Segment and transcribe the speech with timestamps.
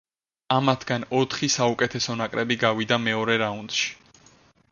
[0.53, 3.87] ამათგან ოთხი საუკეთესო ნაკრები გადავიდა მეორე რაუნდში.